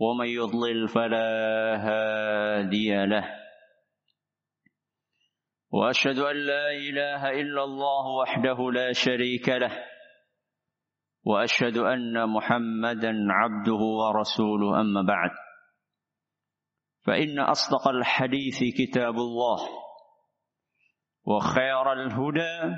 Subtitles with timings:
[0.00, 1.30] ومن يضلل فلا
[1.76, 3.24] هادي له.
[5.70, 9.84] وأشهد أن لا إله إلا الله وحده لا شريك له.
[11.24, 14.80] وأشهد أن محمدا عبده ورسوله.
[14.80, 15.30] أما بعد
[17.06, 19.60] فإن أصدق الحديث كتاب الله
[21.24, 22.76] وخير الهدى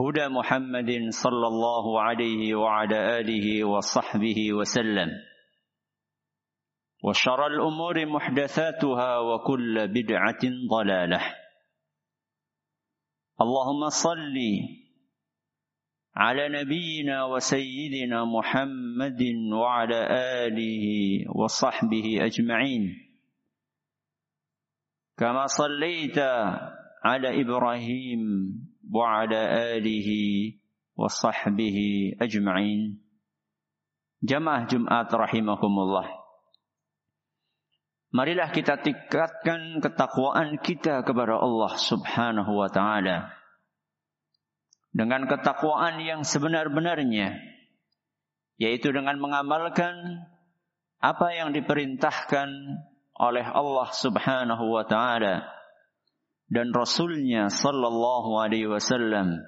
[0.00, 5.08] هدى محمد صلى الله عليه وعلى آله وصحبه وسلم.
[7.02, 11.20] وشر الأمور محدثاتها وكل بدعة ضلالة.
[13.40, 14.36] اللهم صل
[16.16, 20.00] على نبينا وسيدنا محمد وعلى
[20.46, 20.86] آله
[21.36, 22.82] وصحبه أجمعين.
[25.16, 26.18] كما صليت
[27.04, 28.20] على إبراهيم
[28.92, 29.40] وعلى
[29.76, 30.08] آله
[30.96, 31.78] وصحبه
[32.20, 33.02] أجمعين.
[34.22, 36.25] جماعة جمعات رحمكم الله.
[38.14, 43.34] Marilah kita tingkatkan ketakwaan kita kepada Allah Subhanahu wa taala.
[44.94, 47.36] Dengan ketakwaan yang sebenar-benarnya,
[48.56, 50.24] yaitu dengan mengamalkan
[51.02, 52.48] apa yang diperintahkan
[53.16, 55.44] oleh Allah Subhanahu wa taala
[56.46, 59.42] dan rasulnya sallallahu alaihi wasallam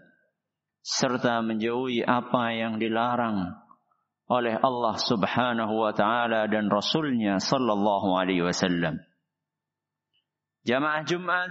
[0.82, 3.54] serta menjauhi apa yang dilarang
[4.28, 9.00] oleh Allah Subhanahu wa taala dan rasulnya sallallahu alaihi wasallam.
[10.68, 11.50] Jamaah Jumat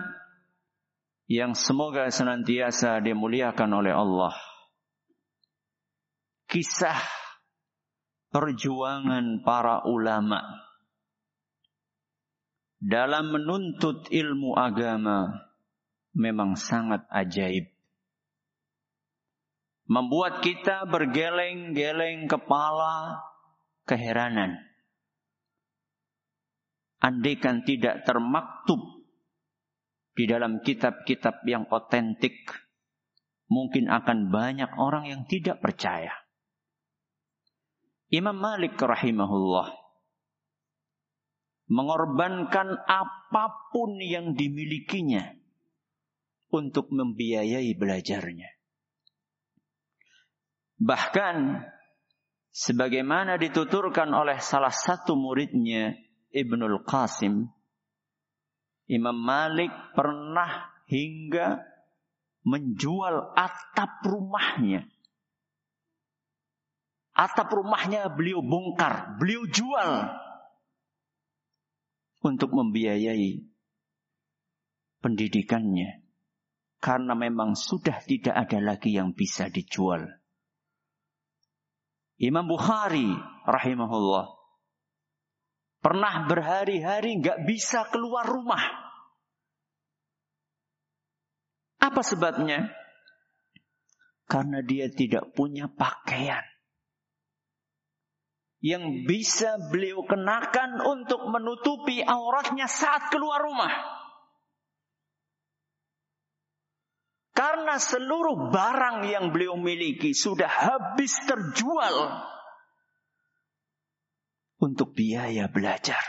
[1.26, 4.38] yang semoga senantiasa dimuliakan oleh Allah.
[6.48, 7.02] Kisah
[8.32, 10.40] perjuangan para ulama
[12.78, 15.50] dalam menuntut ilmu agama
[16.14, 17.77] memang sangat ajaib
[19.88, 23.24] membuat kita bergeleng-geleng kepala
[23.88, 24.60] keheranan.
[27.00, 28.84] Andaikan tidak termaktub
[30.18, 32.52] di dalam kitab-kitab yang otentik,
[33.48, 36.12] mungkin akan banyak orang yang tidak percaya.
[38.12, 39.72] Imam Malik rahimahullah
[41.68, 45.36] mengorbankan apa pun yang dimilikinya
[46.50, 48.57] untuk membiayai belajarnya.
[50.78, 51.66] Bahkan
[52.54, 55.98] sebagaimana dituturkan oleh salah satu muridnya
[56.30, 57.50] Ibnul Qasim,
[58.88, 61.60] Imam Malik pernah hingga
[62.48, 64.88] menjual atap rumahnya.
[67.18, 69.92] Atap rumahnya beliau bongkar, beliau jual
[72.24, 73.42] untuk membiayai
[75.02, 76.06] pendidikannya.
[76.78, 80.06] Karena memang sudah tidak ada lagi yang bisa dijual.
[82.18, 83.14] Imam Bukhari
[83.46, 84.34] rahimahullah
[85.86, 88.62] pernah berhari-hari nggak bisa keluar rumah.
[91.78, 92.74] Apa sebabnya?
[94.28, 96.44] Karena dia tidak punya pakaian
[98.58, 103.70] yang bisa beliau kenakan untuk menutupi auratnya saat keluar rumah.
[107.38, 112.26] Karena seluruh barang yang beliau miliki sudah habis terjual
[114.58, 116.02] untuk biaya belajar.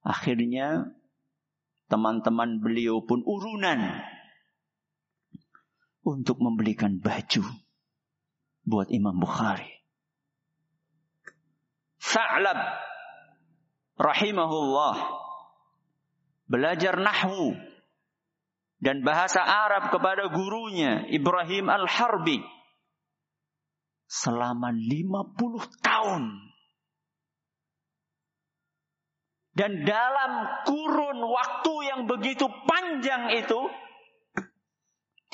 [0.00, 0.96] Akhirnya
[1.92, 4.00] teman-teman beliau pun urunan
[6.00, 7.44] untuk membelikan baju
[8.64, 9.76] buat Imam Bukhari.
[12.00, 12.80] Sa'lab
[14.00, 14.96] rahimahullah
[16.48, 17.75] belajar nahwu
[18.86, 22.38] dan bahasa Arab kepada gurunya Ibrahim Al-Harbi
[24.06, 26.22] selama 50 tahun.
[29.50, 33.66] Dan dalam kurun waktu yang begitu panjang itu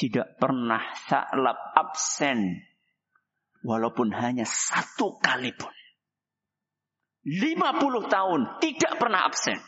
[0.00, 2.56] tidak pernah Sa'lab absen
[3.60, 5.74] walaupun hanya satu kali pun.
[7.28, 9.60] 50 tahun tidak pernah absen.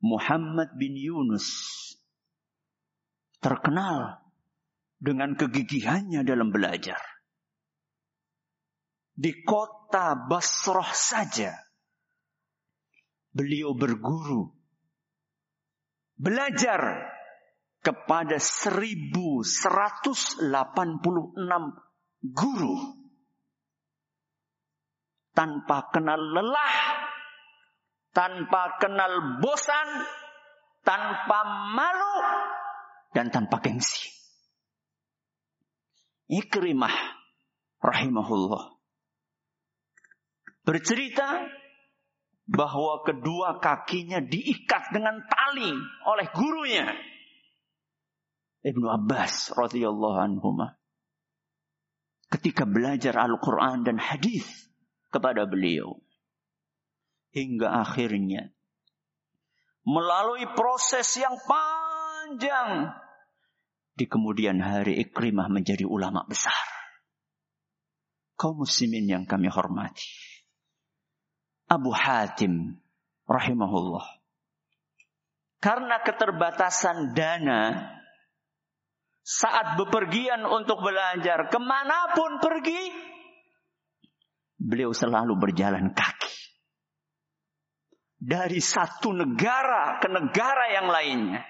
[0.00, 1.48] Muhammad bin Yunus
[3.40, 4.20] terkenal
[5.00, 7.00] dengan kegigihannya dalam belajar.
[9.20, 11.52] di kota Basrah saja
[13.36, 14.48] beliau berguru
[16.16, 17.12] belajar
[17.84, 19.60] kepada 1186
[22.32, 22.76] guru
[25.36, 26.79] tanpa kenal lelah,
[28.10, 29.88] tanpa kenal bosan,
[30.82, 31.38] tanpa
[31.74, 32.16] malu,
[33.14, 34.10] dan tanpa gengsi.
[36.30, 36.94] Ikrimah
[37.82, 38.78] rahimahullah.
[40.62, 41.42] Bercerita
[42.46, 45.70] bahwa kedua kakinya diikat dengan tali
[46.06, 46.86] oleh gurunya.
[48.60, 50.54] Ibnu Abbas radhiyallahu anhu
[52.30, 54.46] ketika belajar Al-Quran dan hadis
[55.10, 55.98] kepada beliau
[57.30, 58.50] hingga akhirnya
[59.86, 62.92] melalui proses yang panjang
[63.96, 66.56] di kemudian hari Ikrimah menjadi ulama besar.
[68.38, 70.08] Kaum muslimin yang kami hormati.
[71.68, 72.80] Abu Hatim
[73.28, 74.06] rahimahullah.
[75.60, 77.92] Karena keterbatasan dana
[79.20, 82.80] saat bepergian untuk belajar, ke mana pun pergi,
[84.56, 86.19] beliau selalu berjalan kaki.
[88.20, 91.40] Dari satu negara ke negara yang lainnya.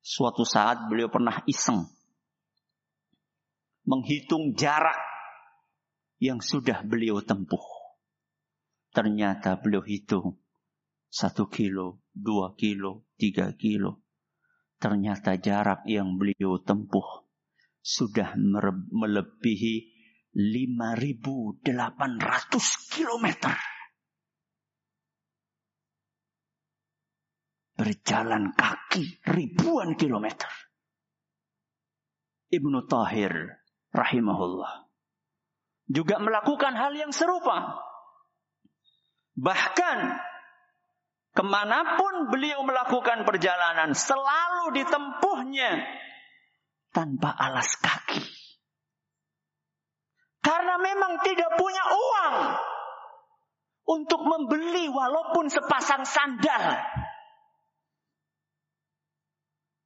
[0.00, 1.88] Suatu saat beliau pernah iseng
[3.88, 4.96] menghitung jarak
[6.20, 7.64] yang sudah beliau tempuh.
[8.92, 10.36] Ternyata beliau hitung
[11.08, 14.04] satu kilo, dua kilo, tiga kilo,
[14.80, 17.28] Ternyata jarak yang beliau tempuh
[17.84, 18.32] sudah
[18.88, 19.92] melebihi
[20.32, 21.68] 5.800
[22.88, 23.52] kilometer.
[27.80, 30.52] Berjalan kaki ribuan kilometer.
[32.52, 33.32] Ibnu Tahir
[33.96, 34.84] rahimahullah
[35.88, 37.80] juga melakukan hal yang serupa.
[39.40, 39.98] Bahkan
[41.30, 45.78] Ke mana pun beliau melakukan perjalanan, selalu ditempuhnya
[46.90, 48.18] tanpa alas kaki.
[50.42, 52.34] Karena memang tidak punya uang
[53.94, 56.82] untuk membeli walaupun sepasang sandal.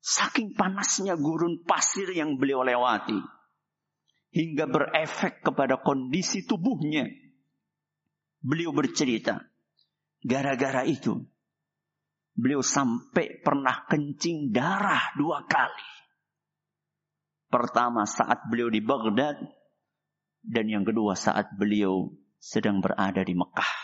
[0.04, 3.16] Saking panasnya gurun pasir yang beliau lewati.
[4.36, 7.08] Hingga berefek kepada kondisi tubuhnya.
[8.44, 9.40] Beliau bercerita.
[10.20, 11.24] Gara-gara itu,
[12.34, 15.90] Beliau sampai pernah kencing darah dua kali.
[17.46, 19.38] Pertama saat beliau di Baghdad
[20.42, 22.10] dan yang kedua saat beliau
[22.42, 23.74] sedang berada di Mekah.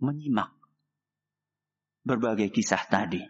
[0.00, 0.56] Menyimak
[2.08, 3.20] berbagai kisah tadi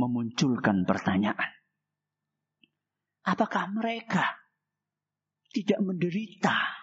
[0.00, 1.52] memunculkan pertanyaan.
[3.28, 4.24] Apakah mereka
[5.52, 6.80] tidak menderita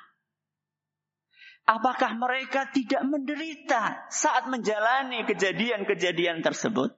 [1.67, 6.95] Apakah mereka tidak menderita saat menjalani kejadian-kejadian tersebut?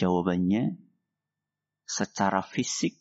[0.00, 0.80] Jawabannya,
[1.84, 2.96] secara fisik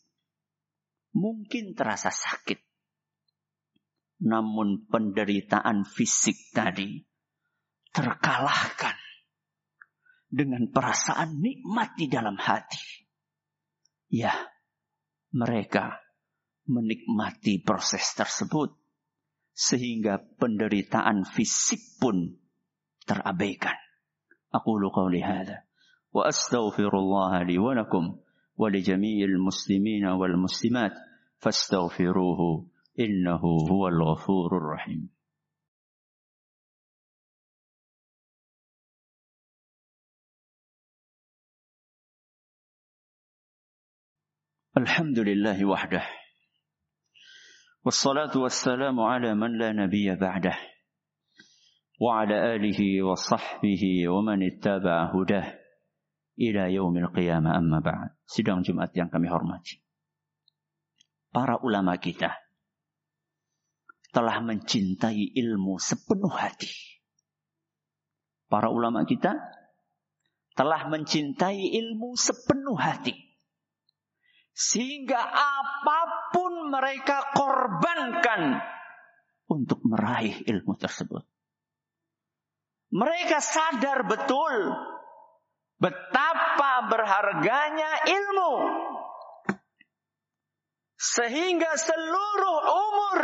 [1.16, 2.60] mungkin terasa sakit.
[4.28, 7.00] Namun penderitaan fisik tadi
[7.96, 9.00] terkalahkan
[10.30, 13.06] dengan perasaan nikmat di dalam hati.
[14.10, 14.34] Ya,
[15.34, 16.00] mereka
[16.66, 18.74] menikmati proses tersebut
[19.56, 22.36] sehingga penderitaan fisik pun
[23.08, 23.78] terabaikan.
[24.52, 25.68] Aku qawli hadha
[26.16, 28.24] wa astaghfirullah li wa lakum
[28.56, 30.96] wa li jami'il muslimina wal muslimat
[31.44, 35.12] fastaghfiruhu innahu huwal ghafurur rahim.
[44.77, 46.05] الحمد لله وحده
[47.85, 50.57] والصلاة والسلام على من لا نبي بعده
[52.01, 55.61] وعلى آله وصحبه ومن اتبع هداه
[56.41, 58.17] ila yaumil qiyamah amma ba'd.
[58.25, 59.77] Sidang Jumat yang kami hormati.
[61.31, 62.33] Para ulama kita
[64.11, 66.73] telah mencintai ilmu sepenuh hati.
[68.51, 69.37] Para ulama kita
[70.59, 73.15] telah mencintai ilmu sepenuh hati.
[74.56, 78.56] Sehingga apa pun mereka korbankan
[79.52, 81.28] untuk meraih ilmu tersebut.
[82.96, 84.72] Mereka sadar betul
[85.76, 88.54] betapa berharganya ilmu.
[90.96, 93.22] Sehingga seluruh umur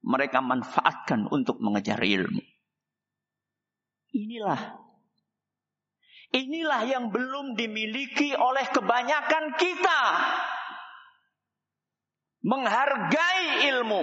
[0.00, 2.40] mereka manfaatkan untuk mengejar ilmu.
[4.16, 4.80] Inilah
[6.30, 10.00] Inilah yang belum dimiliki oleh kebanyakan kita.
[12.40, 14.00] menghargai ilmu,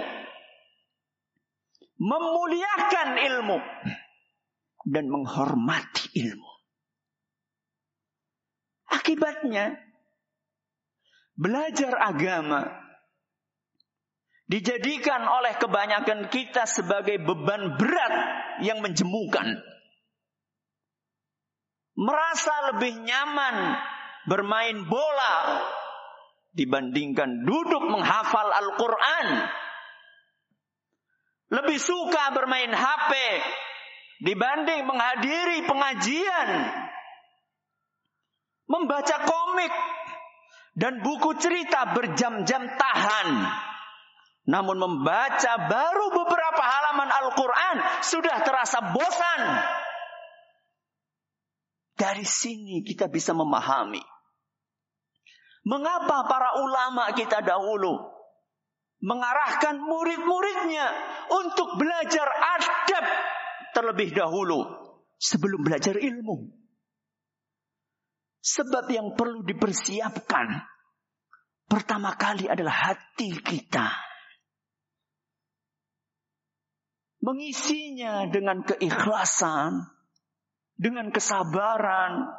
[1.98, 3.58] memuliakan ilmu,
[4.86, 6.52] dan menghormati ilmu.
[8.88, 9.76] Akibatnya,
[11.34, 12.64] belajar agama
[14.48, 18.14] dijadikan oleh kebanyakan kita sebagai beban berat
[18.64, 19.60] yang menjemukan.
[21.98, 23.74] Merasa lebih nyaman
[24.30, 25.34] bermain bola
[26.54, 29.26] dibandingkan duduk menghafal Al-Quran.
[31.58, 33.10] Lebih suka bermain HP
[34.22, 36.48] dibanding menghadiri pengajian.
[38.68, 39.72] Membaca komik
[40.78, 43.28] dan buku cerita berjam-jam tahan.
[44.48, 47.76] Namun membaca baru beberapa halaman Al-Quran
[48.06, 49.40] sudah terasa bosan.
[51.98, 53.98] Dari sini kita bisa memahami
[55.68, 57.98] Mengapa para ulama kita dahulu
[59.04, 60.86] mengarahkan murid-muridnya
[61.28, 63.04] untuk belajar adab
[63.76, 64.64] terlebih dahulu
[65.20, 66.56] sebelum belajar ilmu?
[68.40, 70.56] Sebab yang perlu dipersiapkan
[71.68, 73.92] pertama kali adalah hati kita.
[77.18, 79.84] Mengisinya dengan keikhlasan,
[80.78, 82.30] dengan kesabaran,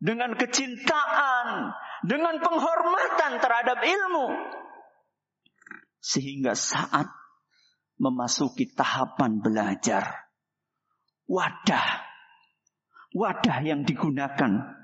[0.00, 1.70] dengan kecintaan,
[2.08, 4.28] dengan penghormatan terhadap ilmu.
[6.00, 7.08] Sehingga saat
[8.00, 10.32] memasuki tahapan belajar,
[11.28, 12.08] wadah,
[13.12, 14.74] wadah yang digunakan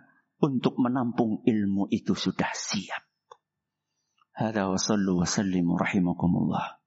[0.41, 3.05] untuk menampung ilmu itu sudah siap.
[4.37, 6.81] Hada wa sallu wa sallimu rahimakumullah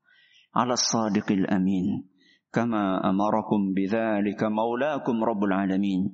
[0.58, 2.02] ala sadiqil amin
[2.54, 6.14] kama amarakum bidzalika maulakum rabbul alamin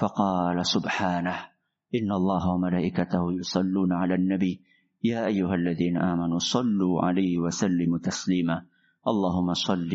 [0.00, 1.52] faqala subhanahu
[1.94, 4.60] إن الله وملائكته يصلون على النبي
[5.06, 8.56] يا أيها الذين آمنوا صلوا عليه وسلموا تسليما.
[9.06, 9.92] اللهم صل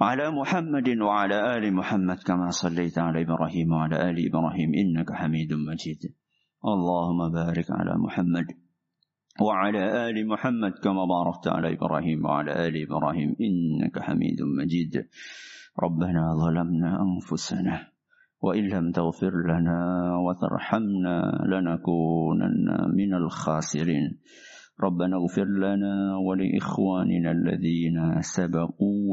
[0.00, 6.02] على محمد وعلى آل محمد كما صليت على إبراهيم وعلى آل إبراهيم إنك حميد مجيد.
[6.64, 8.46] اللهم بارك على محمد.
[9.38, 15.06] وعلى آل محمد كما باركت على إبراهيم وعلى آل إبراهيم إنك حميد مجيد.
[15.82, 17.88] ربنا ظلمنا أنفسنا
[18.42, 19.78] وإن لم تغفر لنا
[20.26, 24.18] وترحمنا لنكونن من الخاسرين.
[24.80, 27.96] ربنا اغفر لنا ولإخواننا الذين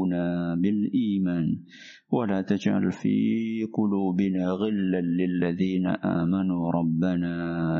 [0.08, 1.46] سبقونا بالإيمان.
[2.10, 6.72] ولا تجعل في قلوبنا غلا للذين آمنوا.
[6.72, 7.34] ربنا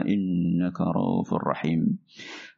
[0.05, 1.99] إنك رؤوف رحيم.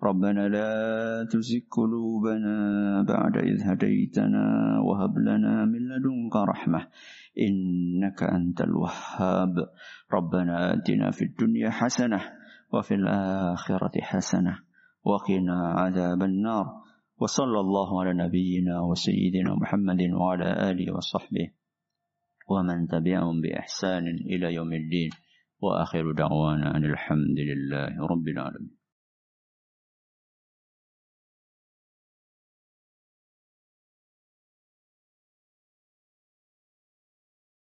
[0.03, 2.57] ربنا لا تزغ قلوبنا
[3.03, 4.45] بعد إذ هديتنا
[4.81, 6.87] وهب لنا من لدنك رحمة.
[7.39, 9.55] إنك أنت الوهاب.
[10.13, 12.21] ربنا آتنا في الدنيا حسنة
[12.73, 14.59] وفي الآخرة حسنة
[15.05, 16.90] وقنا عذاب النار.
[17.21, 21.47] وصلى الله على نبينا وسيدنا محمد وعلى آله وصحبه
[22.49, 25.11] ومن تبعهم بإحسان إلى يوم الدين
[25.61, 28.80] وآخر دعوانا أن الحمد لله رب العالمين.